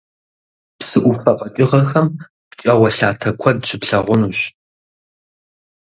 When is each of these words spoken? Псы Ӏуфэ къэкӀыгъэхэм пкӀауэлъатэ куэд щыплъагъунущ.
Псы 0.77 0.99
Ӏуфэ 1.03 1.31
къэкӀыгъэхэм 1.39 2.07
пкӀауэлъатэ 2.49 3.29
куэд 3.39 3.57
щыплъагъунущ. 3.67 4.39